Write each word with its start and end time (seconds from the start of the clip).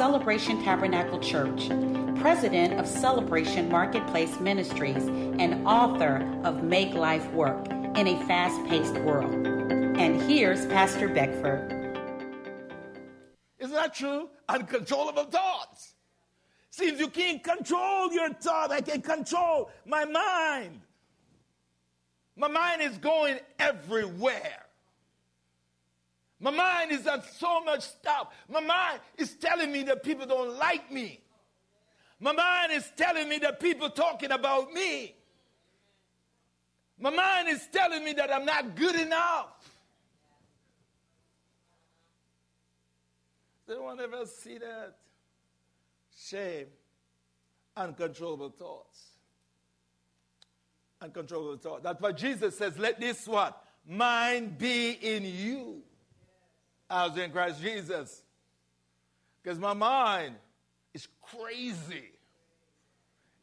Celebration 0.00 0.64
Tabernacle 0.64 1.18
Church, 1.18 1.68
president 2.18 2.80
of 2.80 2.86
Celebration 2.86 3.68
Marketplace 3.68 4.40
Ministries, 4.40 4.96
and 4.96 5.66
author 5.68 6.26
of 6.42 6.62
Make 6.62 6.94
Life 6.94 7.30
Work 7.32 7.68
in 7.68 8.08
a 8.08 8.18
Fast 8.26 8.64
Paced 8.66 8.94
World. 9.00 9.30
And 10.00 10.22
here's 10.22 10.64
Pastor 10.68 11.06
Beckford. 11.06 11.70
Isn't 13.58 13.74
that 13.74 13.94
true? 13.94 14.30
Uncontrollable 14.48 15.24
thoughts. 15.24 15.92
See, 16.70 16.88
if 16.88 16.98
you 16.98 17.08
can't 17.08 17.44
control 17.44 18.10
your 18.10 18.32
thought, 18.32 18.72
I 18.72 18.80
can 18.80 19.02
control 19.02 19.70
my 19.84 20.06
mind. 20.06 20.80
My 22.36 22.48
mind 22.48 22.80
is 22.80 22.96
going 22.96 23.38
everywhere. 23.58 24.64
My 26.40 26.50
mind 26.50 26.90
is 26.90 27.06
on 27.06 27.22
so 27.38 27.62
much 27.62 27.82
stuff. 27.82 28.28
My 28.48 28.60
mind 28.60 29.00
is 29.18 29.34
telling 29.34 29.70
me 29.70 29.82
that 29.84 30.02
people 30.02 30.26
don't 30.26 30.58
like 30.58 30.90
me. 30.90 31.20
My 32.18 32.32
mind 32.32 32.72
is 32.72 32.90
telling 32.96 33.28
me 33.28 33.38
that 33.38 33.60
people 33.60 33.90
talking 33.90 34.30
about 34.32 34.72
me. 34.72 35.14
My 36.98 37.10
mind 37.10 37.48
is 37.48 37.66
telling 37.70 38.04
me 38.04 38.14
that 38.14 38.32
I'm 38.32 38.44
not 38.44 38.74
good 38.74 38.94
enough. 38.94 39.48
Does 43.66 43.76
anyone 43.76 44.00
ever 44.00 44.26
see 44.26 44.58
that? 44.58 44.96
Shame, 46.18 46.66
uncontrollable 47.76 48.50
thoughts. 48.50 49.02
Uncontrollable 51.00 51.56
thoughts. 51.56 51.82
That's 51.82 52.00
why 52.00 52.12
Jesus 52.12 52.58
says, 52.58 52.78
let 52.78 53.00
this 53.00 53.26
what? 53.26 53.62
Mind 53.86 54.58
be 54.58 54.90
in 54.90 55.24
you. 55.24 55.82
I 56.90 57.06
was 57.06 57.16
in 57.16 57.30
Christ 57.30 57.62
Jesus. 57.62 58.22
Because 59.42 59.58
my 59.58 59.72
mind 59.72 60.34
is 60.92 61.08
crazy. 61.22 62.10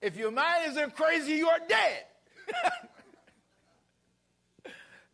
If 0.02 0.18
your 0.18 0.32
mind 0.32 0.72
isn't 0.72 0.96
crazy, 0.96 1.34
you 1.34 1.48
are 1.48 1.60
dead. 1.68 2.06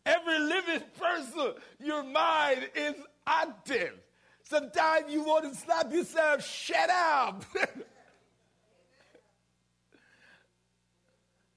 Every 0.06 0.38
living 0.38 0.82
person, 1.00 1.54
your 1.82 2.02
mind 2.02 2.68
is 2.74 2.94
active. 3.26 3.94
Sometimes 4.42 5.10
you 5.10 5.22
want 5.22 5.50
to 5.50 5.58
slap 5.58 5.90
yourself, 5.90 6.46
shut 6.46 6.90
up. 6.90 7.42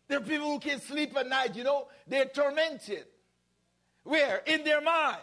there 0.07 0.19
are 0.19 0.21
people 0.21 0.47
who 0.47 0.59
can't 0.59 0.81
sleep 0.81 1.17
at 1.17 1.27
night, 1.27 1.57
you 1.57 1.65
know, 1.65 1.89
they're 2.07 2.23
tormented. 2.23 3.03
Where? 4.03 4.41
In 4.45 4.63
their 4.63 4.79
mind. 4.79 5.17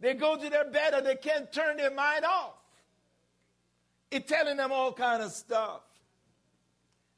They 0.00 0.14
go 0.14 0.36
to 0.36 0.50
their 0.50 0.70
bed 0.70 0.94
and 0.94 1.06
they 1.06 1.16
can't 1.16 1.50
turn 1.52 1.78
their 1.78 1.90
mind 1.90 2.24
off. 2.24 2.54
It's 4.10 4.28
telling 4.28 4.56
them 4.56 4.72
all 4.72 4.92
kind 4.92 5.22
of 5.22 5.32
stuff. 5.32 5.82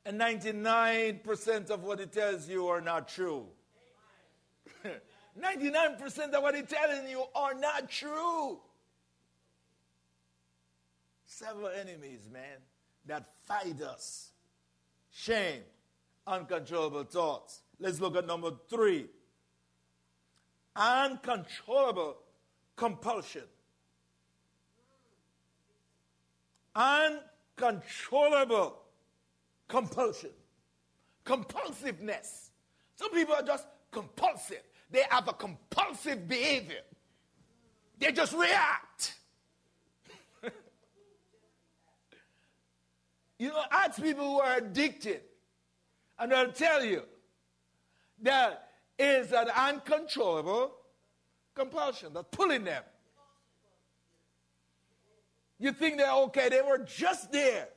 And 0.05 0.19
99% 0.19 1.71
of 1.71 1.83
what 1.83 2.01
it 2.01 2.13
tells 2.13 2.49
you 2.49 2.69
are 2.69 2.81
not 2.81 3.09
true. 3.09 3.47
99% 5.39 6.33
of 6.33 6.43
what 6.43 6.55
it's 6.55 6.73
telling 6.73 7.09
you 7.09 7.25
are 7.35 7.55
not 7.55 7.91
true. 7.91 8.59
Several 11.27 11.69
enemies, 11.69 12.29
man, 12.33 12.59
that 13.07 13.27
fight 13.45 13.81
us. 13.83 14.31
Shame, 15.11 15.63
uncontrollable 16.27 17.05
thoughts. 17.05 17.61
Let's 17.79 18.01
look 18.01 18.17
at 18.17 18.27
number 18.27 18.53
three. 18.71 19.07
Uncontrollable 20.75 22.17
compulsion. 22.79 23.43
Uncontrollable 26.75 28.79
compulsion. 29.67 30.31
Compulsiveness. 31.27 32.49
Some 32.95 33.11
people 33.11 33.35
are 33.35 33.43
just 33.43 33.67
compulsive. 33.91 34.63
They 34.91 35.03
have 35.11 35.29
a 35.29 35.35
compulsive 35.35 36.27
behavior. 36.29 36.81
They 37.99 38.13
just 38.13 38.33
react. 38.33 39.17
you 43.39 43.49
know, 43.49 43.63
ask 43.73 44.01
people 44.01 44.25
who 44.25 44.41
are 44.41 44.57
addicted, 44.59 45.23
and 46.19 46.33
they'll 46.33 46.53
tell 46.53 46.85
you 46.85 47.03
that 48.23 48.69
is 48.99 49.33
an 49.33 49.49
uncontrollable 49.49 50.78
compulsion 51.59 52.13
that's 52.15 52.29
pulling 52.31 52.65
them. 52.65 52.83
You 55.59 55.73
think 55.73 55.99
they're 55.99 56.13
okay, 56.13 56.49
they 56.49 56.63
were 56.63 56.79
just 56.79 57.33
there, 57.33 57.69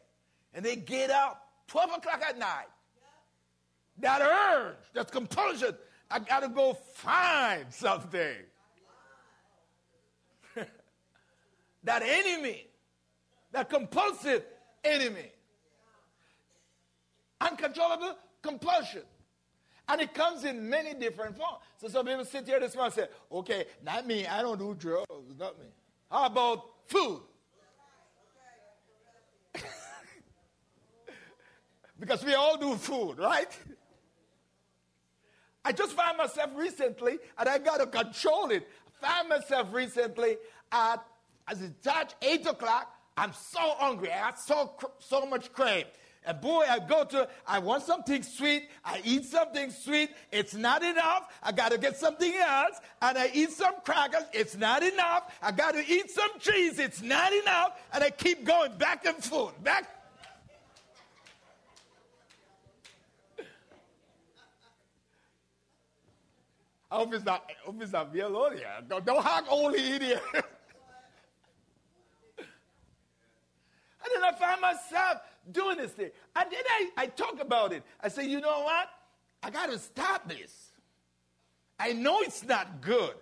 and 0.54 0.64
they 0.64 0.76
get 0.76 1.10
up 1.10 1.48
12 1.68 1.90
o'clock 1.98 2.22
at 2.28 2.38
night. 2.38 2.68
That 4.00 4.22
urge, 4.22 4.76
that 4.94 5.12
compulsion, 5.12 5.76
I 6.10 6.20
got 6.20 6.42
to 6.42 6.50
go 6.50 6.74
find 6.74 7.66
something. 7.72 8.36
that 11.84 12.04
enemy, 12.04 12.68
that 13.52 13.70
compulsive 13.70 14.44
enemy, 14.84 15.32
uncontrollable 17.40 18.16
compulsion. 18.42 19.04
And 19.92 20.00
it 20.00 20.14
comes 20.14 20.46
in 20.46 20.70
many 20.70 20.94
different 20.94 21.36
forms. 21.36 21.58
So 21.76 21.90
some 21.90 22.06
people 22.06 22.24
sit 22.24 22.46
here 22.48 22.62
this 22.62 22.76
morning 22.76 22.94
and 22.98 23.10
say, 23.10 23.14
okay, 23.30 23.66
not 23.84 24.08
me, 24.08 24.26
I 24.26 24.42
don't 24.42 24.58
do 24.58 24.74
drugs, 24.74 25.38
not 25.38 25.60
me. 25.60 25.66
How 26.10 26.28
about 26.28 26.64
food? 26.86 27.20
because 32.00 32.24
we 32.24 32.34
all 32.36 32.58
do 32.58 32.78
food, 32.78 33.18
right? 33.18 33.50
I 35.66 35.74
just 35.74 35.92
found 35.92 36.18
myself 36.18 36.52
recently, 36.56 37.20
and 37.38 37.50
I 37.50 37.58
got 37.58 37.82
to 37.82 37.88
control 37.88 38.50
it. 38.52 38.66
I 38.88 39.06
found 39.06 39.28
myself 39.28 39.74
recently 39.74 40.38
at, 40.72 41.04
as 41.50 41.62
it 41.62 41.84
touched 41.84 42.16
8 42.22 42.48
o'clock, 42.48 42.96
I'm 43.18 43.34
so 43.34 43.60
hungry. 43.76 44.10
I 44.10 44.28
had 44.28 44.40
so, 44.40 44.72
so 45.00 45.26
much 45.26 45.52
crave. 45.52 45.88
And 46.26 46.40
boy, 46.40 46.66
I 46.70 46.78
go 46.78 47.04
to, 47.04 47.28
I 47.48 47.58
want 47.60 47.84
something 47.84 48.22
sweet. 48.22 48.70
I 48.86 49.02
eat 49.04 49.26
something 49.26 49.72
sweet. 49.72 50.12
It's 50.32 50.54
not 50.54 50.84
enough. 50.84 51.34
I 51.42 51.52
got 51.52 51.72
to 51.72 51.80
get 51.80 51.98
something 51.98 52.32
else. 52.36 52.80
And 53.02 53.18
I 53.18 53.32
eat 53.34 53.52
some 53.52 53.74
crackers. 53.84 54.26
It's 54.32 54.56
not 54.56 54.84
enough. 54.84 55.34
I 55.42 55.52
got 55.52 55.74
to 55.74 55.80
eat 55.80 56.12
some 56.12 56.30
cheese. 56.40 56.78
It's 56.78 57.02
not 57.02 57.34
enough. 57.34 57.82
And 57.92 58.04
I 58.04 58.12
keep 58.12 58.46
going 58.46 58.78
back 58.78 59.06
and 59.06 59.16
forth. 59.24 59.62
Back. 59.64 59.88
I 66.92 66.98
hope 66.98 67.14
it's 67.14 67.24
not, 67.24 67.50
I 67.50 67.54
hope 67.66 67.82
it's 67.82 67.94
not 67.94 68.14
me. 68.14 68.20
Don't, 68.90 69.06
don't 69.06 69.26
only 69.50 69.94
in. 69.96 70.02
and 70.02 70.20
then 74.14 74.24
I 74.24 74.32
find 74.38 74.51
myself 74.62 75.18
doing 75.52 75.78
this 75.78 75.92
thing. 75.92 76.12
And 76.36 76.52
then 76.52 76.64
I, 76.70 76.90
I 76.98 77.08
talk 77.08 77.42
about 77.42 77.74
it. 77.74 77.84
I 78.02 78.08
say, 78.08 78.26
you 78.28 78.40
know 78.40 78.62
what? 78.64 78.90
I 79.44 79.50
got 79.50 79.70
to 79.72 79.80
stop 79.80 80.30
this. 80.30 80.72
I 81.80 81.94
know 81.94 82.22
it's 82.22 82.44
not 82.44 82.82
good. 82.82 83.16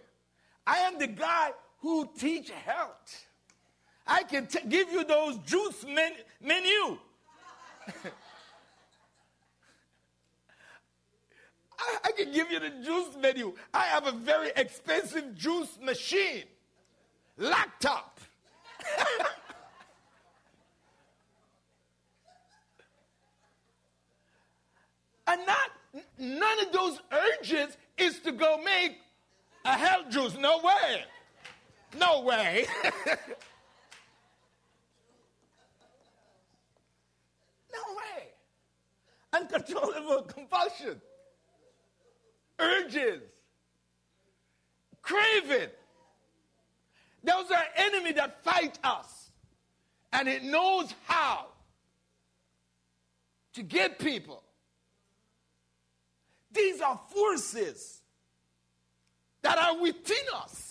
I 0.67 0.79
am 0.79 0.99
the 0.99 1.07
guy 1.07 1.51
who 1.79 2.09
teach 2.17 2.51
health. 2.51 3.25
I 4.05 4.23
can 4.23 4.47
t- 4.47 4.59
give 4.67 4.91
you 4.91 5.05
those 5.05 5.37
juice 5.37 5.85
men- 5.85 6.13
menu. 6.41 6.97
I, 11.79 11.97
I 12.03 12.11
can 12.11 12.33
give 12.33 12.51
you 12.51 12.59
the 12.59 12.71
juice 12.83 13.15
menu. 13.21 13.53
I 13.73 13.85
have 13.85 14.07
a 14.07 14.11
very 14.11 14.51
expensive 14.55 15.35
juice 15.35 15.79
machine, 15.81 16.43
laptop. 17.37 18.19
And 25.27 25.45
not 25.45 25.69
none 26.17 26.59
of 26.59 26.71
those 26.71 26.99
urges 27.11 27.77
is 27.97 28.19
to 28.19 28.31
go 28.31 28.57
make 28.63 28.97
a 29.63 29.77
health 29.77 30.09
juice. 30.09 30.35
No 30.35 30.57
way. 30.57 31.03
No 37.71 37.95
way. 37.95 38.27
Uncontrollable 39.33 40.23
compulsion. 40.23 40.99
Urges. 42.57 43.21
Craving. 45.01 45.69
Those 47.23 47.51
are 47.51 47.63
enemy 47.75 48.13
that 48.13 48.43
fight 48.43 48.79
us. 48.83 49.29
And 50.11 50.27
it 50.27 50.43
knows 50.43 50.93
how 51.05 51.45
to 53.53 53.61
get 53.61 53.99
people 53.99 54.43
these 56.51 56.81
are 56.81 56.99
forces 57.13 58.01
that 59.41 59.57
are 59.57 59.81
within 59.81 60.17
us, 60.35 60.68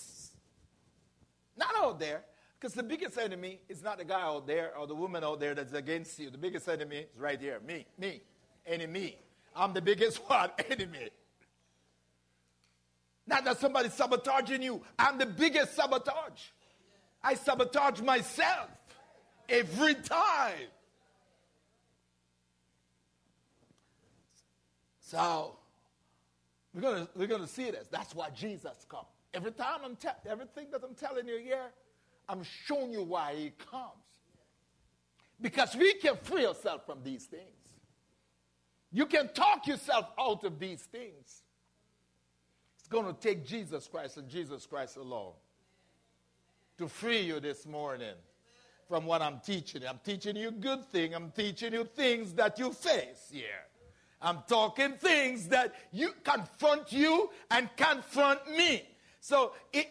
not 1.59 1.75
out 1.77 1.99
there. 1.99 2.23
Because 2.59 2.73
the 2.73 2.83
biggest 2.83 3.17
enemy 3.17 3.61
is 3.69 3.81
not 3.81 3.99
the 3.99 4.03
guy 4.03 4.21
out 4.21 4.45
there 4.45 4.75
or 4.77 4.85
the 4.85 4.95
woman 4.95 5.23
out 5.23 5.39
there 5.39 5.55
that's 5.55 5.73
against 5.73 6.19
you. 6.19 6.29
The 6.29 6.37
biggest 6.37 6.67
enemy 6.67 6.97
is 6.97 7.17
right 7.17 7.39
here. 7.39 7.59
Me, 7.65 7.85
me, 7.97 8.21
enemy. 8.65 9.17
I'm 9.55 9.73
the 9.73 9.81
biggest 9.81 10.17
one, 10.29 10.49
enemy. 10.69 11.09
Not 13.27 13.45
that 13.45 13.59
somebody's 13.59 13.93
sabotaging 13.93 14.61
you. 14.61 14.81
I'm 14.97 15.17
the 15.17 15.25
biggest 15.25 15.75
sabotage. 15.75 16.41
I 17.23 17.35
sabotage 17.35 18.01
myself 18.01 18.69
every 19.47 19.93
time. 19.93 20.67
So 25.01 25.55
we're 26.73 26.81
gonna 26.81 27.07
we're 27.15 27.27
gonna 27.27 27.47
see 27.47 27.71
this. 27.71 27.87
That's 27.89 28.13
why 28.13 28.29
Jesus 28.31 28.85
come. 28.89 29.05
Every 29.33 29.51
time 29.51 29.81
I'm 29.83 29.95
te- 29.95 30.07
everything 30.29 30.67
that 30.71 30.81
I'm 30.83 30.95
telling 30.95 31.27
you 31.27 31.37
here, 31.37 31.71
I'm 32.27 32.43
showing 32.65 32.91
you 32.91 33.03
why 33.03 33.35
he 33.35 33.51
comes. 33.71 33.83
Because 35.41 35.75
we 35.75 35.93
can 35.95 36.17
free 36.17 36.45
ourselves 36.45 36.83
from 36.85 37.03
these 37.03 37.25
things. 37.25 37.43
You 38.91 39.05
can 39.05 39.29
talk 39.33 39.67
yourself 39.67 40.07
out 40.19 40.43
of 40.43 40.59
these 40.59 40.81
things. 40.81 41.43
It's 42.79 42.87
going 42.89 43.05
to 43.05 43.13
take 43.13 43.45
Jesus 43.45 43.87
Christ 43.87 44.17
and 44.17 44.27
Jesus 44.27 44.65
Christ 44.65 44.97
alone 44.97 45.33
to 46.77 46.87
free 46.87 47.21
you 47.21 47.39
this 47.39 47.65
morning 47.65 48.15
from 48.87 49.05
what 49.05 49.21
I'm 49.21 49.39
teaching. 49.45 49.83
I'm 49.87 49.99
teaching 50.03 50.35
you 50.35 50.51
good 50.51 50.85
thing. 50.91 51.13
I'm 51.13 51.31
teaching 51.31 51.73
you 51.73 51.83
things 51.83 52.33
that 52.33 52.57
you 52.57 52.73
face 52.73 53.29
here. 53.31 53.65
I'm 54.21 54.39
talking 54.47 54.93
things 54.93 55.47
that 55.49 55.75
you 55.91 56.13
confront 56.23 56.91
you 56.91 57.29
and 57.51 57.69
confront 57.77 58.49
me. 58.49 58.87
So 59.19 59.53
it, 59.73 59.87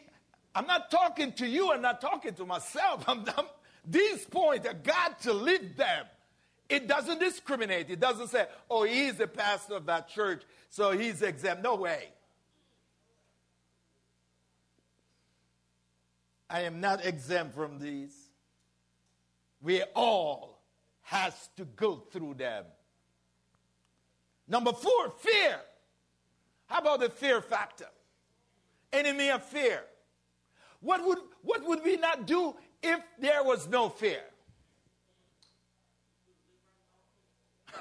I'm 0.55 0.67
not 0.67 0.91
talking 0.91 1.33
to 1.35 1.47
you. 1.47 1.73
I'm 1.73 1.83
not 1.83 2.01
talking 2.01 2.35
to 2.35 2.45
myself. 2.45 3.05
I'm, 3.09 3.25
I'm, 3.37 3.47
these 3.87 4.25
points 4.25 4.67
are 4.67 4.75
got 4.75 5.21
to 5.23 5.33
live 5.33 5.77
them. 5.77 6.07
It 6.69 6.87
doesn't 6.87 7.21
discriminate. 7.21 7.89
It 7.89 8.01
doesn't 8.01 8.29
say, 8.29 8.47
oh, 8.71 8.83
he's 8.83 9.15
the 9.15 9.27
pastor 9.27 9.75
of 9.75 9.87
that 9.87 10.09
church, 10.09 10.43
so 10.69 10.91
he's 10.91 11.23
exempt. 11.23 11.63
No 11.63 11.77
way. 11.77 12.09
I 16.51 16.63
am 16.63 16.81
not 16.81 17.05
exempt 17.05 17.55
from 17.55 17.79
these. 17.79 18.15
We 19.63 19.83
all 19.95 20.61
has 21.03 21.49
to 21.57 21.65
go 21.65 21.97
through 21.97 22.35
them. 22.35 22.65
Number 24.47 24.73
four, 24.73 25.11
fear. 25.19 25.61
How 26.67 26.81
about 26.81 27.01
the 27.01 27.11
fear 27.11 27.41
factor? 27.41 27.89
Enemy 28.93 29.31
of 29.31 29.45
fear. 29.45 29.85
What 30.81 31.05
would, 31.05 31.19
what 31.43 31.67
would 31.67 31.85
we 31.85 31.97
not 31.97 32.27
do 32.27 32.55
if 32.83 33.01
there 33.19 33.43
was 33.43 33.69
no 33.69 33.89
fear? 33.89 34.23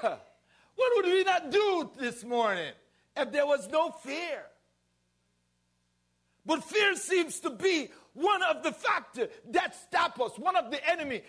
what 0.00 0.20
would 0.96 1.06
we 1.06 1.24
not 1.24 1.50
do 1.50 1.90
this 1.98 2.24
morning 2.24 2.72
if 3.16 3.32
there 3.32 3.46
was 3.46 3.68
no 3.68 3.90
fear? 3.90 4.44
But 6.44 6.64
fear 6.64 6.96
seems 6.96 7.40
to 7.40 7.50
be 7.50 7.90
one 8.14 8.42
of 8.42 8.62
the 8.62 8.72
factors 8.72 9.28
that 9.50 9.76
stop 9.76 10.20
us, 10.20 10.38
one 10.38 10.56
of 10.56 10.70
the 10.70 10.90
enemy 10.90 11.22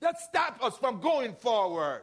that 0.00 0.20
stop 0.20 0.62
us 0.62 0.76
from 0.78 1.00
going 1.00 1.34
forward. 1.34 2.02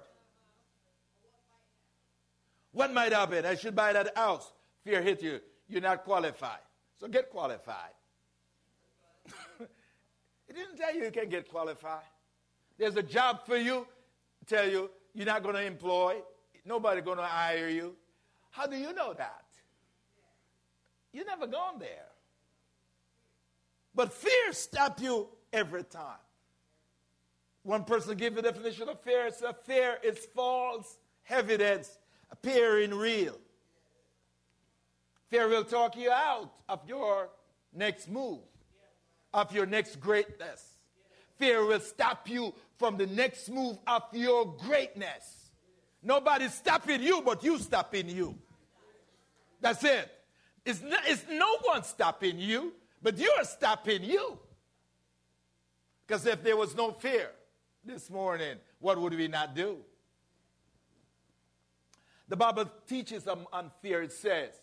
What 2.72 2.94
might 2.94 3.12
happen? 3.12 3.46
I 3.46 3.56
should 3.56 3.76
buy 3.76 3.94
that 3.94 4.16
house. 4.16 4.52
Fear 4.84 5.02
hit 5.02 5.24
you. 5.24 5.40
You're 5.68 5.82
not 5.82 6.04
qualified. 6.04 6.60
So 7.00 7.08
get 7.08 7.30
qualified. 7.30 7.94
it 9.60 10.56
didn't 10.56 10.78
tell 10.78 10.96
you 10.96 11.04
you 11.04 11.12
can't 11.12 11.30
get 11.30 11.50
qualified. 11.50 12.02
There's 12.78 12.96
a 12.96 13.04
job 13.04 13.46
for 13.46 13.58
you. 13.58 13.88
Tell 14.46 14.68
you 14.70 14.90
you're 15.14 15.26
not 15.26 15.44
going 15.44 15.56
to 15.56 15.64
employ. 15.64 16.18
Nobody 16.66 17.02
going 17.02 17.18
to 17.18 17.24
hire 17.24 17.70
you. 17.70 17.96
How 18.52 18.66
do 18.66 18.78
you 18.78 18.94
know 18.94 19.14
that? 19.14 19.46
You 21.14 21.26
never 21.26 21.48
gone 21.48 21.80
there. 21.80 22.06
But 23.96 24.14
fear 24.14 24.54
stop 24.54 25.02
you 25.02 25.28
every 25.52 25.84
time. 25.84 26.20
One 27.64 27.84
person 27.84 28.16
gave 28.16 28.36
the 28.36 28.42
definition 28.42 28.88
of 28.88 29.02
fear. 29.02 29.26
It's 29.26 29.42
a 29.42 29.54
fear 29.54 29.98
is 30.04 30.20
false 30.34 30.98
evidence 31.30 31.98
appearing 32.32 32.94
real. 32.94 33.38
Fear 35.30 35.50
will 35.50 35.64
talk 35.64 35.98
you 35.98 36.12
out 36.12 36.52
of 36.70 36.80
your 36.88 37.30
next 37.74 38.10
move, 38.10 38.40
of 39.34 39.52
your 39.54 39.66
next 39.66 40.00
greatness. 40.00 40.78
Fear 41.38 41.66
will 41.66 41.80
stop 41.80 42.30
you 42.30 42.54
from 42.78 42.98
the 42.98 43.08
next 43.08 43.50
move 43.50 43.78
of 43.86 44.04
your 44.14 44.56
greatness. 44.58 45.52
Nobody's 46.02 46.54
stopping 46.54 47.02
you, 47.02 47.22
but 47.22 47.44
you 47.44 47.60
stopping 47.60 48.10
you. 48.10 48.38
That's 49.60 49.84
it. 49.84 50.10
It's, 50.66 50.82
no, 50.82 50.98
it's 51.06 51.26
no 51.30 51.58
one 51.64 51.84
stopping 51.84 52.40
you, 52.40 52.74
but 53.02 53.18
you're 53.18 53.44
stopping 53.44 54.04
you. 54.04 54.40
Because 56.06 56.26
if 56.26 56.44
there 56.44 56.56
was 56.56 56.76
no 56.76 56.92
fear 56.92 57.32
this 57.84 58.10
morning, 58.10 58.58
what 58.80 59.00
would 59.00 59.14
we 59.14 59.28
not 59.28 59.56
do? 59.56 59.78
The 62.30 62.36
Bible 62.36 62.70
teaches 62.88 63.28
on, 63.28 63.46
on 63.52 63.72
fear. 63.82 64.04
It 64.04 64.12
says, 64.12 64.54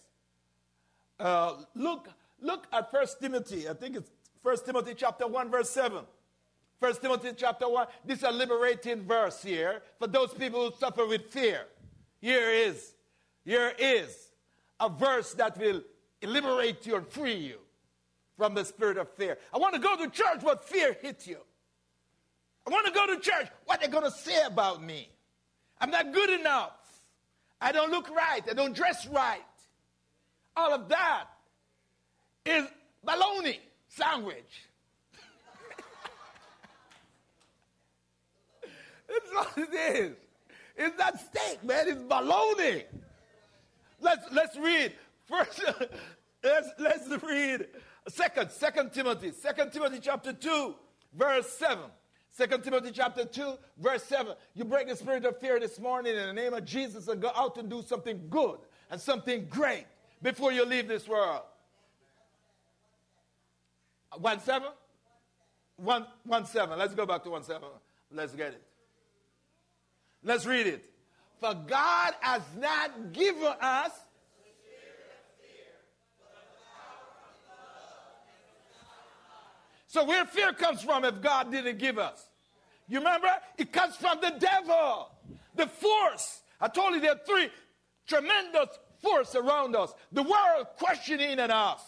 uh, 1.20 1.54
look, 1.74 2.08
look 2.40 2.66
at 2.72 2.90
First 2.90 3.20
Timothy. 3.20 3.68
I 3.68 3.74
think 3.74 3.96
it's 3.96 4.10
First 4.42 4.66
Timothy 4.66 4.94
chapter 4.96 5.26
1, 5.26 5.50
verse 5.50 5.70
7. 5.70 6.00
First 6.80 7.00
Timothy 7.02 7.30
chapter 7.36 7.68
1. 7.68 7.86
This 8.04 8.18
is 8.18 8.24
a 8.24 8.30
liberating 8.30 9.02
verse 9.02 9.42
here 9.42 9.82
for 9.98 10.06
those 10.06 10.34
people 10.34 10.68
who 10.68 10.76
suffer 10.76 11.06
with 11.06 11.30
fear. 11.30 11.62
Here 12.20 12.50
is, 12.50 12.94
here 13.44 13.72
is 13.78 14.30
a 14.80 14.88
verse 14.88 15.32
that 15.34 15.58
will 15.58 15.82
liberate 16.22 16.84
you 16.86 16.96
and 16.96 17.06
free 17.06 17.36
you 17.36 17.58
from 18.36 18.54
the 18.54 18.64
spirit 18.64 18.98
of 18.98 19.08
fear. 19.10 19.38
I 19.52 19.58
want 19.58 19.74
to 19.74 19.80
go 19.80 19.96
to 19.96 20.10
church, 20.10 20.40
but 20.42 20.64
fear 20.64 20.96
hit 21.00 21.26
you. 21.26 21.38
I 22.66 22.70
want 22.70 22.86
to 22.86 22.92
go 22.92 23.06
to 23.06 23.20
church. 23.20 23.48
What 23.66 23.78
are 23.78 23.86
they 23.86 23.92
going 23.92 24.04
to 24.04 24.10
say 24.10 24.42
about 24.44 24.82
me? 24.82 25.08
I'm 25.80 25.90
not 25.90 26.12
good 26.12 26.30
enough. 26.30 26.72
I 27.60 27.72
don't 27.72 27.90
look 27.90 28.10
right. 28.10 28.42
I 28.50 28.54
don't 28.54 28.74
dress 28.74 29.06
right. 29.06 29.42
All 30.56 30.72
of 30.72 30.88
that 30.88 31.24
is 32.46 32.66
baloney 33.06 33.58
sandwich. 33.88 34.68
That's 39.08 39.32
what 39.32 39.52
it 39.56 39.74
is. 39.74 40.16
It's 40.76 40.98
not 40.98 41.18
steak, 41.20 41.62
man. 41.64 41.88
It's 41.88 42.02
baloney. 42.02 42.84
Let's 44.00 44.26
let's 44.32 44.56
read 44.56 44.92
first. 45.26 45.62
let's 46.42 46.68
let's 46.78 47.22
read 47.22 47.66
second 48.08 48.50
Second 48.50 48.92
Timothy 48.92 49.30
Second 49.32 49.72
Timothy 49.72 49.98
chapter 50.00 50.32
two 50.32 50.74
verse 51.16 51.48
seven. 51.48 51.90
Second 52.36 52.64
Timothy 52.64 52.90
chapter 52.90 53.24
2, 53.24 53.54
verse 53.78 54.02
7. 54.02 54.34
You 54.54 54.64
break 54.64 54.88
the 54.88 54.96
spirit 54.96 55.24
of 55.24 55.38
fear 55.38 55.60
this 55.60 55.78
morning 55.78 56.16
in 56.16 56.26
the 56.26 56.32
name 56.32 56.52
of 56.52 56.64
Jesus 56.64 57.06
and 57.06 57.22
go 57.22 57.30
out 57.32 57.56
and 57.58 57.70
do 57.70 57.80
something 57.80 58.20
good 58.28 58.58
and 58.90 59.00
something 59.00 59.46
great 59.48 59.86
before 60.22 60.52
you 60.52 60.64
leave 60.64 60.88
this 60.88 61.06
world. 61.08 61.42
One 64.18 64.40
seven? 64.40 64.68
One, 65.76 66.06
one 66.24 66.46
seven. 66.46 66.78
Let's 66.78 66.94
go 66.94 67.06
back 67.06 67.24
to 67.24 67.30
one 67.30 67.42
seven. 67.42 67.68
Let's 68.12 68.34
get 68.34 68.48
it. 68.48 68.62
Let's 70.22 70.46
read 70.46 70.66
it. 70.66 70.84
For 71.40 71.54
God 71.54 72.14
has 72.20 72.42
not 72.58 73.12
given 73.12 73.52
us 73.60 73.90
So 79.94 80.04
where 80.04 80.24
fear 80.24 80.52
comes 80.52 80.82
from 80.82 81.04
if 81.04 81.22
God 81.22 81.52
didn't 81.52 81.78
give 81.78 81.98
us? 81.98 82.28
You 82.88 82.98
remember? 82.98 83.28
It 83.56 83.72
comes 83.72 83.94
from 83.94 84.18
the 84.20 84.34
devil. 84.40 85.08
The 85.54 85.68
force. 85.68 86.42
I 86.60 86.66
told 86.66 86.94
you 86.94 87.00
there 87.00 87.12
are 87.12 87.20
three 87.24 87.48
tremendous 88.04 88.76
force 89.04 89.34
around 89.34 89.76
us. 89.76 89.92
The 90.12 90.22
world 90.22 90.66
questioning 90.78 91.38
us. 91.38 91.82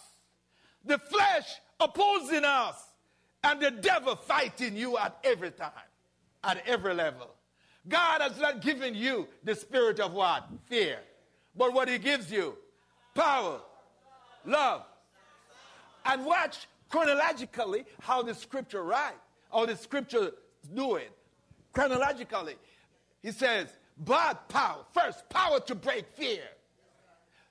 The 0.85 0.99
flesh 0.99 1.59
opposing 1.79 2.45
us. 2.45 2.75
And 3.43 3.59
the 3.61 3.71
devil 3.71 4.15
fighting 4.15 4.75
you 4.75 4.97
at 4.97 5.17
every 5.23 5.51
time. 5.51 5.71
At 6.43 6.65
every 6.67 6.93
level. 6.93 7.29
God 7.87 8.21
has 8.21 8.39
not 8.39 8.61
given 8.61 8.93
you 8.95 9.27
the 9.43 9.55
spirit 9.55 9.99
of 9.99 10.13
what? 10.13 10.47
Fear. 10.65 10.99
But 11.55 11.73
what 11.73 11.87
he 11.87 11.97
gives 11.97 12.31
you? 12.31 12.55
Power. 13.15 13.59
Love. 14.45 14.83
And 16.05 16.25
watch 16.25 16.67
chronologically 16.89 17.85
how 18.01 18.21
the 18.21 18.33
scripture 18.33 18.83
write, 18.83 19.15
how 19.51 19.65
the 19.65 19.75
scripture 19.75 20.31
do 20.73 20.95
it. 20.95 21.11
Chronologically, 21.73 22.55
he 23.21 23.31
says, 23.31 23.67
but 23.97 24.47
power. 24.49 24.85
First, 24.93 25.27
power 25.29 25.59
to 25.61 25.75
break 25.75 26.05
fear. 26.15 26.43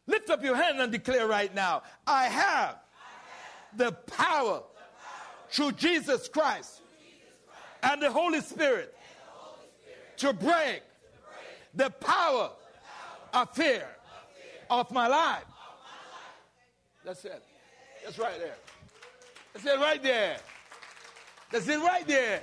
Lift 0.06 0.30
up 0.30 0.42
your 0.42 0.56
hand 0.56 0.80
and 0.80 0.92
declare 0.92 1.26
right 1.26 1.52
now, 1.54 1.82
I 2.06 2.26
have, 2.26 2.34
I 2.34 2.68
have 2.70 3.76
the, 3.76 3.92
power, 3.92 4.44
the 4.44 4.52
power 4.52 4.62
through 5.50 5.72
Jesus 5.72 6.28
Christ, 6.28 6.80
and 7.82 8.00
the 8.00 8.10
Holy 8.10 8.40
Spirit, 8.40 8.94
to 10.18 10.32
break 10.32 10.82
the 11.74 11.90
power 11.90 12.50
of 13.34 13.50
fear 13.54 13.86
of 14.70 14.90
my 14.90 15.08
life. 15.08 15.44
That's 17.04 17.24
it. 17.24 17.42
That's 18.04 18.18
right 18.18 18.38
there. 18.38 18.56
That's 19.52 19.66
it 19.66 19.78
right 19.78 20.02
there. 20.02 20.36
That's 21.50 21.68
it 21.68 21.78
right 21.78 22.06
there. 22.06 22.42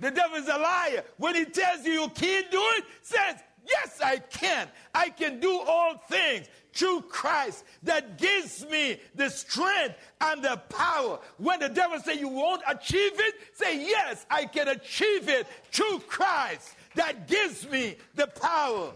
The 0.00 0.10
devil 0.10 0.36
is 0.36 0.48
a 0.48 0.58
liar. 0.58 1.04
When 1.16 1.34
he 1.34 1.44
tells 1.44 1.84
you 1.86 1.92
you 1.92 2.08
can't 2.08 2.50
do 2.50 2.60
it, 2.76 2.84
says, 3.02 3.36
Yes, 3.64 4.00
I 4.04 4.18
can. 4.18 4.68
I 4.94 5.08
can 5.08 5.38
do 5.38 5.60
all 5.66 5.96
things 6.08 6.48
through 6.72 7.02
Christ 7.02 7.64
that 7.82 8.18
gives 8.18 8.66
me 8.66 8.98
the 9.14 9.28
strength 9.30 9.96
and 10.20 10.42
the 10.42 10.60
power. 10.68 11.18
When 11.38 11.60
the 11.60 11.68
devil 11.68 11.98
say 12.00 12.18
you 12.18 12.28
won't 12.28 12.62
achieve 12.68 13.12
it, 13.14 13.34
say, 13.54 13.80
Yes, 13.86 14.26
I 14.30 14.44
can 14.46 14.68
achieve 14.68 15.28
it 15.28 15.46
through 15.70 16.00
Christ 16.00 16.74
that 16.94 17.28
gives 17.28 17.68
me 17.68 17.96
the 18.14 18.26
power. 18.26 18.92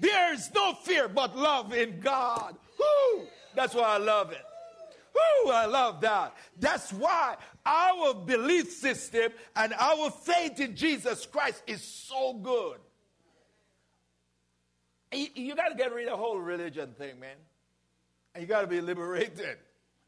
There 0.00 0.32
is 0.32 0.50
no 0.54 0.74
fear 0.74 1.08
but 1.08 1.36
love 1.36 1.72
in 1.74 2.00
God. 2.00 2.54
Woo! 2.78 3.26
That's 3.54 3.74
why 3.74 3.94
I 3.94 3.98
love 3.98 4.30
it. 4.30 4.44
Woo! 5.14 5.50
I 5.50 5.66
love 5.66 6.00
that. 6.02 6.34
That's 6.60 6.92
why 6.92 7.36
our 7.66 8.14
belief 8.14 8.70
system 8.70 9.32
and 9.56 9.74
our 9.74 10.10
faith 10.10 10.60
in 10.60 10.76
Jesus 10.76 11.26
Christ 11.26 11.62
is 11.66 11.82
so 11.82 12.34
good. 12.34 12.78
You, 15.12 15.26
you 15.34 15.56
got 15.56 15.68
to 15.68 15.74
get 15.74 15.92
rid 15.92 16.06
of 16.06 16.12
the 16.12 16.16
whole 16.16 16.38
religion 16.38 16.94
thing, 16.98 17.18
man. 17.20 17.36
And 18.34 18.42
you 18.42 18.48
got 18.48 18.62
to 18.62 18.66
be 18.66 18.80
liberated. 18.80 19.58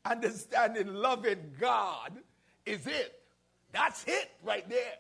Understanding, 0.05 0.95
loving 0.95 1.53
God 1.59 2.13
is 2.67 2.87
it. 2.87 3.21
That's 3.73 4.05
it 4.07 4.31
right 4.43 4.69
there. 4.69 4.95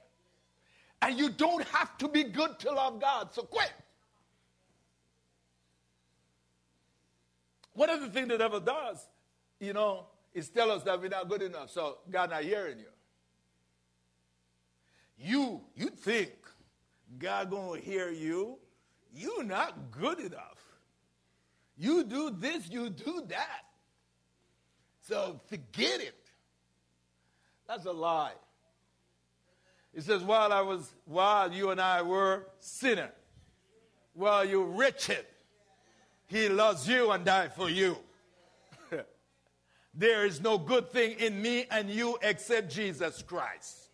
And 1.02 1.18
you 1.18 1.30
don't 1.30 1.64
have 1.68 1.96
to 1.98 2.08
be 2.08 2.24
good 2.24 2.58
to 2.60 2.72
love 2.72 3.00
God, 3.00 3.32
so 3.32 3.42
quit. 3.42 3.72
One 7.72 7.88
of 7.88 8.00
the 8.00 8.08
things 8.08 8.28
the 8.28 8.38
devil 8.38 8.60
does, 8.60 9.06
you 9.58 9.72
know, 9.72 10.06
is 10.34 10.48
tell 10.48 10.70
us 10.70 10.82
that 10.82 11.00
we're 11.00 11.08
not 11.08 11.28
good 11.28 11.42
enough, 11.42 11.70
so 11.70 11.98
God 12.10 12.30
not 12.30 12.44
hearing 12.44 12.78
you. 12.78 12.84
You, 15.18 15.60
you 15.74 15.88
think 15.88 16.32
God 17.18 17.50
gonna 17.50 17.80
hear 17.80 18.10
you? 18.10 18.58
You're 19.14 19.44
not 19.44 19.90
good 19.90 20.20
enough. 20.20 20.58
You 21.76 22.04
do 22.04 22.30
this, 22.30 22.68
you 22.68 22.90
do 22.90 23.24
that. 23.28 23.64
So 25.00 25.40
forget 25.46 26.00
it. 26.00 26.14
That's 27.66 27.86
a 27.86 27.92
lie. 27.92 28.32
It 29.94 30.02
says, 30.02 30.22
while 30.22 30.52
I 30.52 30.60
was, 30.60 30.92
while 31.04 31.52
you 31.52 31.70
and 31.70 31.80
I 31.80 32.02
were 32.02 32.46
sinner, 32.60 33.10
while 34.14 34.44
you're 34.44 34.66
wretched, 34.66 35.26
he 36.26 36.48
loves 36.48 36.88
you 36.88 37.10
and 37.10 37.24
died 37.24 37.54
for 37.54 37.68
you. 37.68 37.96
there 39.94 40.26
is 40.26 40.40
no 40.40 40.58
good 40.58 40.90
thing 40.90 41.18
in 41.18 41.40
me 41.40 41.66
and 41.70 41.90
you 41.90 42.18
except 42.22 42.70
Jesus 42.70 43.22
Christ. 43.22 43.88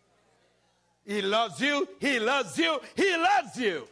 He 1.06 1.23
loves 1.23 1.61
you, 1.61 1.88
he 2.00 2.18
loves 2.18 2.58
you, 2.58 2.78
he 2.94 3.16
loves 3.16 3.56
you. 3.56 3.87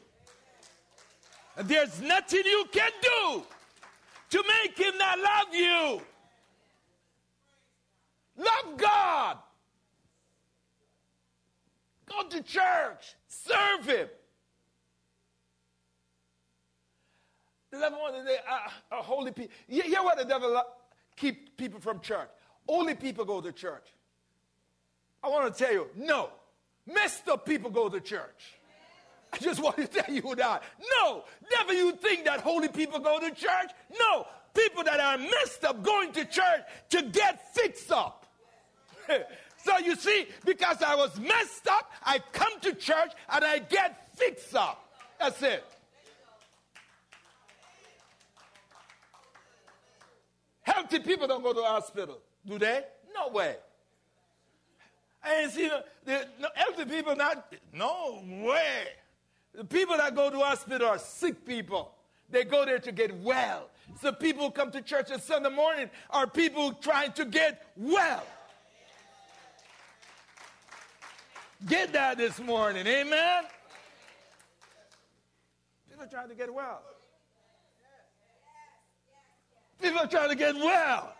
There's 1.56 2.00
nothing 2.00 2.42
you 2.44 2.64
can 2.72 2.90
do 3.00 3.42
to 4.30 4.44
make 4.64 4.76
him 4.76 4.98
not 4.98 5.18
love 5.18 5.54
you. 5.54 6.00
Love 8.36 8.76
God. 8.76 9.38
Go 12.06 12.28
to 12.28 12.42
church. 12.42 13.14
Serve 13.28 13.86
him. 13.86 14.08
The 17.70 17.78
devil 17.78 17.98
wanted 17.98 18.28
are 18.48 18.98
uh, 18.98 19.02
holy 19.02 19.32
people. 19.32 19.54
You 19.68 19.82
hear 19.82 20.02
what 20.02 20.18
the 20.18 20.24
devil 20.24 20.60
keep 21.16 21.56
people 21.56 21.80
from 21.80 22.00
church? 22.00 22.28
Holy 22.68 22.94
people 22.94 23.24
go 23.24 23.40
to 23.40 23.52
church. 23.52 23.86
I 25.22 25.28
want 25.28 25.52
to 25.52 25.64
tell 25.64 25.72
you, 25.72 25.86
no. 25.96 26.30
Messed 26.86 27.28
up 27.28 27.46
people 27.46 27.70
go 27.70 27.88
to 27.88 28.00
church. 28.00 28.58
I 29.34 29.38
just 29.40 29.60
want 29.60 29.76
to 29.76 29.86
tell 29.86 30.14
you 30.14 30.34
that. 30.36 30.62
No, 30.98 31.24
never 31.50 31.72
you 31.72 31.92
think 31.92 32.24
that 32.24 32.40
holy 32.40 32.68
people 32.68 33.00
go 33.00 33.18
to 33.18 33.30
church. 33.30 33.70
No, 33.98 34.26
people 34.54 34.84
that 34.84 35.00
are 35.00 35.18
messed 35.18 35.64
up 35.64 35.82
going 35.82 36.12
to 36.12 36.24
church 36.24 36.62
to 36.90 37.02
get 37.02 37.54
fixed 37.54 37.90
up. 37.90 38.26
so 39.56 39.78
you 39.78 39.96
see, 39.96 40.26
because 40.44 40.82
I 40.82 40.94
was 40.94 41.18
messed 41.18 41.66
up, 41.68 41.90
I 42.04 42.20
come 42.32 42.60
to 42.62 42.74
church 42.74 43.12
and 43.28 43.44
I 43.44 43.58
get 43.58 44.16
fixed 44.16 44.54
up. 44.54 44.88
That's 45.18 45.42
it. 45.42 45.64
Healthy 50.62 51.00
people 51.00 51.26
don't 51.26 51.42
go 51.42 51.52
to 51.52 51.62
hospital, 51.62 52.20
do 52.46 52.58
they? 52.58 52.82
No 53.14 53.28
way. 53.32 53.56
I 55.22 55.42
ain't 55.42 55.52
seen 55.52 55.70
the, 56.04 56.26
healthy 56.54 56.84
people 56.84 57.16
not, 57.16 57.52
no 57.72 58.22
way. 58.26 58.86
The 59.54 59.64
people 59.64 59.96
that 59.96 60.14
go 60.14 60.30
to 60.30 60.38
hospital 60.38 60.88
are 60.88 60.98
sick 60.98 61.46
people. 61.46 61.92
They 62.30 62.44
go 62.44 62.64
there 62.64 62.80
to 62.80 62.92
get 62.92 63.16
well. 63.18 63.68
So 64.00 64.12
people 64.12 64.50
come 64.50 64.70
to 64.72 64.82
church 64.82 65.12
on 65.12 65.20
Sunday 65.20 65.50
morning 65.50 65.90
are 66.10 66.26
people 66.26 66.72
trying 66.72 67.12
to 67.12 67.24
get 67.24 67.66
well. 67.76 68.24
Get 71.66 71.92
that 71.92 72.18
this 72.18 72.40
morning, 72.40 72.86
amen? 72.86 73.44
People 75.88 76.04
are 76.04 76.08
trying 76.08 76.28
to 76.28 76.34
get 76.34 76.52
well. 76.52 76.82
People 79.80 80.00
are 80.00 80.06
trying 80.06 80.30
to 80.30 80.36
get 80.36 80.54
well. 80.54 81.14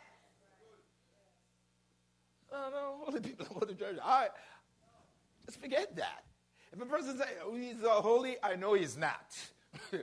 Oh, 2.53 2.71
no, 2.73 3.05
holy 3.05 3.21
people 3.21 3.47
go 3.59 3.67
to 3.67 3.75
church. 3.75 3.97
I 4.03 4.29
just 5.47 5.61
forget 5.61 5.95
that. 5.97 6.25
If 6.75 6.83
a 6.83 6.87
person 6.87 7.17
says 7.17 7.29
oh, 7.45 7.55
he's 7.55 7.77
holy, 7.83 8.37
I 8.43 8.57
know 8.57 8.75
he's 8.75 8.97
not. 8.97 9.37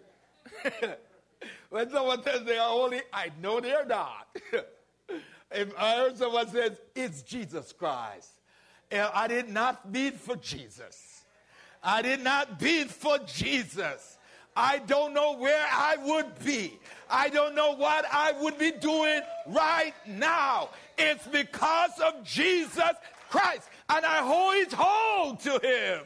when 1.70 1.90
someone 1.90 2.24
says 2.24 2.46
they 2.46 2.58
are 2.58 2.70
holy, 2.70 3.02
I 3.12 3.30
know 3.42 3.60
they're 3.60 3.86
not. 3.86 4.28
if 5.52 5.78
I 5.78 5.96
heard 5.96 6.18
someone 6.18 6.48
says 6.48 6.80
it's 6.96 7.24
Jesus 7.24 7.74
Christ, 7.74 8.30
I 8.90 9.28
did 9.28 9.50
not 9.50 9.92
beat 9.92 10.18
for 10.18 10.38
Jesus. 10.38 11.26
I 11.84 12.02
did 12.02 12.24
not 12.24 12.58
beat 12.58 12.90
for 12.90 13.18
Jesus. 13.20 14.18
I 14.56 14.80
don't 14.80 15.14
know 15.14 15.36
where 15.36 15.66
I 15.70 15.98
would 15.98 16.40
be. 16.40 16.80
I 17.10 17.28
don't 17.28 17.54
know 17.54 17.76
what 17.76 18.06
I 18.10 18.32
would 18.40 18.58
be 18.58 18.72
doing 18.72 19.22
right 19.48 19.94
now. 20.08 20.70
It's 20.98 21.28
because 21.28 22.00
of 22.00 22.24
Jesus 22.24 22.94
Christ, 23.30 23.68
and 23.90 24.06
I 24.06 24.20
always 24.20 24.72
hold 24.72 25.42
to 25.42 25.60
Him. 25.60 26.06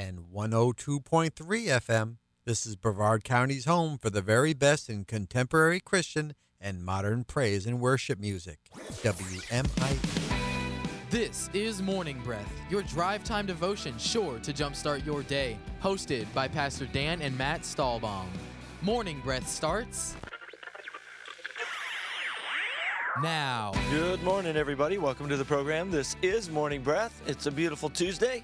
and 0.00 0.20
102.3 0.34 1.30
FM. 1.34 2.16
This 2.46 2.64
is 2.64 2.74
Brevard 2.74 3.22
County's 3.22 3.66
home 3.66 3.98
for 3.98 4.08
the 4.08 4.22
very 4.22 4.54
best 4.54 4.88
in 4.88 5.04
contemporary 5.04 5.78
Christian 5.78 6.34
and 6.58 6.82
modern 6.82 7.22
praise 7.24 7.66
and 7.66 7.80
worship 7.80 8.18
music. 8.18 8.60
WMIE. 9.02 9.98
This 11.10 11.50
is 11.52 11.82
Morning 11.82 12.18
Breath, 12.24 12.50
your 12.70 12.82
drive 12.82 13.24
time 13.24 13.44
devotion 13.44 13.98
sure 13.98 14.38
to 14.38 14.54
jumpstart 14.54 15.04
your 15.04 15.22
day. 15.22 15.58
Hosted 15.82 16.26
by 16.32 16.48
Pastor 16.48 16.86
Dan 16.86 17.20
and 17.20 17.36
Matt 17.36 17.60
Stahlbaum. 17.60 18.28
Morning 18.80 19.20
Breath 19.22 19.46
starts 19.46 20.16
now. 23.22 23.72
Good 23.90 24.22
morning, 24.22 24.56
everybody. 24.56 24.96
Welcome 24.96 25.28
to 25.28 25.36
the 25.36 25.44
program. 25.44 25.90
This 25.90 26.16
is 26.22 26.48
Morning 26.48 26.80
Breath. 26.82 27.20
It's 27.26 27.44
a 27.44 27.50
beautiful 27.50 27.90
Tuesday. 27.90 28.42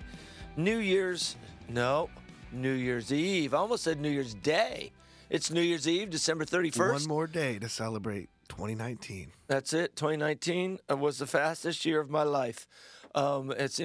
New 0.57 0.79
Year's 0.79 1.37
no, 1.68 2.11
New 2.52 2.73
Year's 2.73 3.12
Eve. 3.12 3.54
I 3.54 3.58
almost 3.58 3.85
said 3.85 4.00
New 4.00 4.11
Year's 4.11 4.35
Day. 4.35 4.92
It's 5.28 5.50
New 5.50 5.61
Year's 5.61 5.88
Eve, 5.88 6.11
December 6.11 6.44
31st. 6.44 6.92
One 6.92 7.08
more 7.08 7.26
day 7.26 7.58
to 7.58 7.68
celebrate 7.68 8.28
2019. 8.49 9.32
That's 9.49 9.73
it. 9.73 9.96
2019 9.96 10.78
was 10.90 11.18
the 11.18 11.26
fastest 11.26 11.85
year 11.85 12.00
of 12.00 12.11
my 12.11 12.23
life. 12.23 12.66
Um, 13.14 13.50
it 13.50 13.73